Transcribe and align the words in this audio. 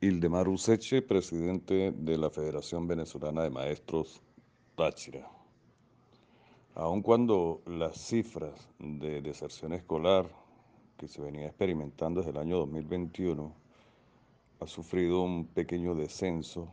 Ildemar 0.00 0.48
Useche, 0.48 1.02
presidente 1.02 1.90
de 1.90 2.16
la 2.16 2.30
Federación 2.30 2.86
Venezolana 2.86 3.42
de 3.42 3.50
Maestros 3.50 4.22
Táchira. 4.76 5.28
Aun 6.76 7.02
cuando 7.02 7.62
las 7.66 7.96
cifras 8.06 8.68
de 8.78 9.20
deserción 9.20 9.72
escolar 9.72 10.30
que 10.96 11.08
se 11.08 11.20
venía 11.20 11.48
experimentando 11.48 12.20
desde 12.20 12.30
el 12.30 12.36
año 12.36 12.58
2021 12.58 13.52
ha 14.60 14.66
sufrido 14.68 15.22
un 15.22 15.46
pequeño 15.46 15.96
descenso, 15.96 16.68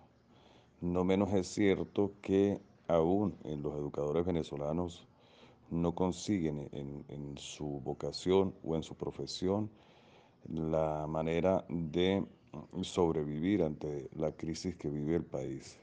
no 0.81 1.03
menos 1.03 1.33
es 1.33 1.47
cierto 1.47 2.11
que 2.21 2.61
aún 2.87 3.35
en 3.43 3.63
los 3.63 3.73
educadores 3.73 4.23
venezolanos 4.23 5.07
no 5.71 5.95
consiguen 5.95 6.69
en, 6.73 7.03
en 7.07 7.35
su 7.39 7.81
vocación 7.83 8.53
o 8.63 8.75
en 8.75 8.83
su 8.83 8.93
profesión 8.93 9.71
la 10.47 11.07
manera 11.07 11.65
de 11.69 12.23
sobrevivir 12.83 13.63
ante 13.63 14.09
la 14.15 14.31
crisis 14.31 14.75
que 14.75 14.89
vive 14.89 15.15
el 15.15 15.23
país. 15.23 15.77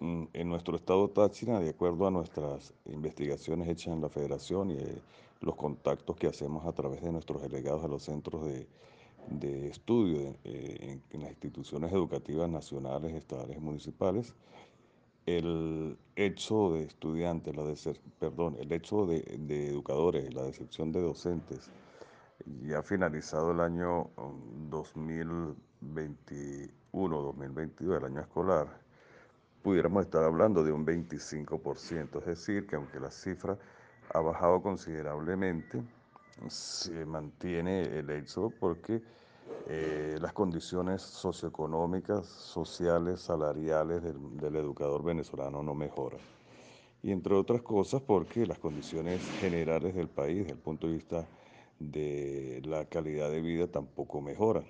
En 0.00 0.48
nuestro 0.48 0.76
estado 0.76 1.08
Táchira, 1.08 1.58
de 1.58 1.70
acuerdo 1.70 2.06
a 2.06 2.10
nuestras 2.10 2.74
investigaciones 2.84 3.68
hechas 3.68 3.94
en 3.94 4.00
la 4.00 4.08
federación 4.08 4.70
y 4.70 4.74
eh, 4.74 5.02
los 5.40 5.56
contactos 5.56 6.16
que 6.16 6.26
hacemos 6.28 6.66
a 6.66 6.72
través 6.72 7.02
de 7.02 7.10
nuestros 7.10 7.42
delegados 7.42 7.82
a 7.84 7.88
los 7.88 8.04
centros 8.04 8.44
de, 8.44 8.68
de 9.28 9.68
estudio 9.68 10.36
eh, 10.44 11.00
en, 11.10 11.20
las 11.20 11.30
instituciones 11.30 11.92
educativas 11.92 12.48
nacionales, 12.48 13.14
estatales 13.14 13.56
y 13.56 13.60
municipales, 13.60 14.34
el 15.26 15.98
hecho 16.14 16.72
de 16.72 16.84
estudiantes, 16.84 17.56
la 17.56 17.64
de 17.64 17.76
ser, 17.76 18.00
perdón, 18.20 18.56
el 18.60 18.70
hecho 18.72 19.06
de, 19.06 19.22
de 19.22 19.68
educadores, 19.68 20.32
la 20.32 20.44
decepción 20.44 20.92
de 20.92 21.00
docentes, 21.00 21.70
ya 22.62 22.82
finalizado 22.82 23.50
el 23.50 23.60
año 23.60 24.10
2021-2022, 24.76 25.54
um, 26.92 27.92
el 27.92 28.04
año 28.04 28.20
escolar, 28.20 28.68
pudiéramos 29.62 30.04
estar 30.04 30.22
hablando 30.24 30.62
de 30.62 30.72
un 30.72 30.86
25%, 30.86 32.20
es 32.20 32.26
decir, 32.26 32.66
que 32.66 32.76
aunque 32.76 33.00
la 33.00 33.10
cifra 33.10 33.58
ha 34.14 34.20
bajado 34.20 34.62
considerablemente, 34.62 35.82
se 36.48 37.04
mantiene 37.04 37.82
el 37.98 38.10
éxodo 38.10 38.50
porque 38.50 39.02
eh, 39.68 40.18
las 40.20 40.32
condiciones 40.32 41.02
socioeconómicas, 41.02 42.26
sociales, 42.26 43.20
salariales 43.20 44.02
del, 44.02 44.36
del 44.36 44.56
educador 44.56 45.02
venezolano 45.02 45.62
no 45.62 45.74
mejoran. 45.74 46.20
Y 47.02 47.12
entre 47.12 47.34
otras 47.34 47.62
cosas 47.62 48.02
porque 48.02 48.46
las 48.46 48.58
condiciones 48.58 49.20
generales 49.40 49.94
del 49.94 50.08
país, 50.08 50.38
desde 50.38 50.52
el 50.52 50.58
punto 50.58 50.86
de 50.86 50.94
vista 50.94 51.26
de 51.78 52.62
la 52.64 52.86
calidad 52.86 53.30
de 53.30 53.40
vida, 53.40 53.66
tampoco 53.68 54.20
mejoran. 54.20 54.66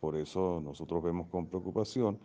Por 0.00 0.16
eso 0.16 0.60
nosotros 0.62 1.02
vemos 1.02 1.28
con 1.28 1.46
preocupación 1.46 2.18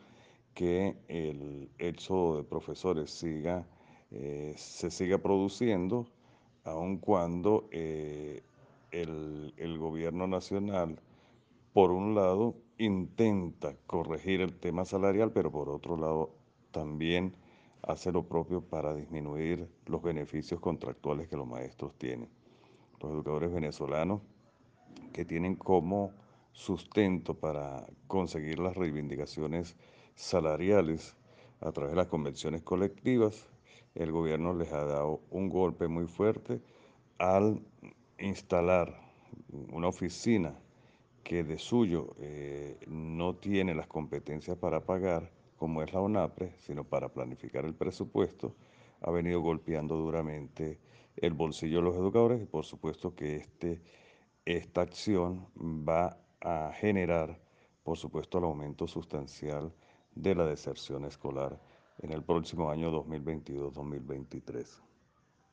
que 0.53 0.97
el 1.07 1.69
éxodo 1.77 2.37
de 2.37 2.43
profesores 2.43 3.11
siga, 3.11 3.67
eh, 4.11 4.53
se 4.57 4.89
siga 4.89 5.19
produciendo, 5.19 6.07
aun 6.63 6.97
cuando 6.97 7.67
eh, 7.71 8.41
el, 8.91 9.53
el 9.57 9.77
gobierno 9.77 10.27
nacional, 10.27 10.99
por 11.73 11.91
un 11.91 12.15
lado, 12.15 12.55
intenta 12.79 13.75
corregir 13.85 14.41
el 14.41 14.53
tema 14.59 14.85
salarial, 14.85 15.31
pero 15.31 15.51
por 15.51 15.69
otro 15.69 15.97
lado 15.97 16.31
también 16.71 17.35
hace 17.83 18.11
lo 18.11 18.23
propio 18.27 18.61
para 18.61 18.93
disminuir 18.93 19.69
los 19.85 20.01
beneficios 20.01 20.59
contractuales 20.59 21.27
que 21.27 21.37
los 21.37 21.47
maestros 21.47 21.93
tienen. 21.97 22.29
Los 23.01 23.11
educadores 23.11 23.51
venezolanos 23.51 24.21
que 25.13 25.25
tienen 25.25 25.55
como 25.55 26.11
sustento 26.51 27.35
para 27.35 27.85
conseguir 28.07 28.59
las 28.59 28.75
reivindicaciones 28.75 29.75
salariales 30.15 31.15
a 31.61 31.71
través 31.71 31.91
de 31.91 31.97
las 31.97 32.07
convenciones 32.07 32.61
colectivas, 32.63 33.47
el 33.95 34.11
gobierno 34.11 34.53
les 34.53 34.71
ha 34.73 34.83
dado 34.83 35.21
un 35.29 35.49
golpe 35.49 35.87
muy 35.87 36.07
fuerte 36.07 36.61
al 37.17 37.61
instalar 38.19 38.99
una 39.71 39.87
oficina 39.87 40.57
que 41.23 41.43
de 41.43 41.57
suyo 41.57 42.15
eh, 42.19 42.77
no 42.87 43.35
tiene 43.35 43.75
las 43.75 43.87
competencias 43.87 44.57
para 44.57 44.85
pagar 44.85 45.31
como 45.57 45.81
es 45.81 45.91
la 45.91 46.01
ONAPRE, 46.01 46.53
sino 46.59 46.83
para 46.83 47.09
planificar 47.09 47.65
el 47.65 47.73
presupuesto, 47.73 48.55
ha 49.01 49.11
venido 49.11 49.41
golpeando 49.41 49.97
duramente 49.97 50.79
el 51.17 51.33
bolsillo 51.33 51.77
de 51.77 51.83
los 51.83 51.95
educadores 51.95 52.41
y 52.41 52.45
por 52.45 52.65
supuesto 52.65 53.15
que 53.15 53.37
este, 53.37 53.81
esta 54.45 54.81
acción 54.81 55.47
va 55.57 56.17
a 56.41 56.71
generar, 56.73 57.39
por 57.83 57.97
supuesto, 57.97 58.37
el 58.37 58.45
aumento 58.45 58.87
sustancial 58.87 59.73
de 60.15 60.35
la 60.35 60.45
deserción 60.45 61.05
escolar 61.05 61.59
en 61.99 62.11
el 62.11 62.23
próximo 62.23 62.69
año 62.69 62.91
2022-2023. 62.91 64.81